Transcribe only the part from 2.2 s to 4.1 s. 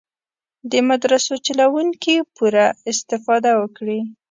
پوره استفاده وکړي.